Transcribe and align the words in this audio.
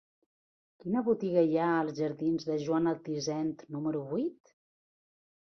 Quina 0.83 1.03
botiga 1.09 1.43
hi 1.49 1.59
ha 1.59 1.67
als 1.81 1.95
jardins 1.99 2.47
de 2.49 2.57
Joan 2.63 2.93
Altisent 2.93 3.55
número 3.77 4.03
vuit? 4.15 4.57